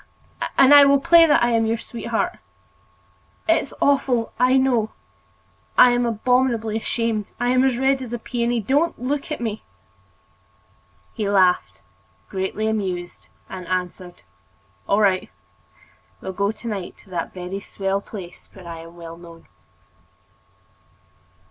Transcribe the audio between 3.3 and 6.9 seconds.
It's awful, I know—I am abominably